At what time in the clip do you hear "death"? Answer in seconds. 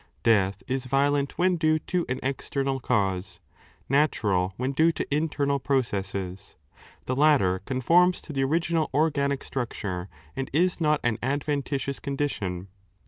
0.23-0.63